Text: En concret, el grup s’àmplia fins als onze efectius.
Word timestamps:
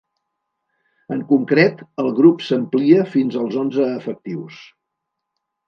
En 1.15 1.21
concret, 1.31 1.83
el 2.05 2.09
grup 2.21 2.43
s’àmplia 2.47 3.05
fins 3.13 3.39
als 3.45 3.61
onze 3.67 3.89
efectius. 4.01 4.61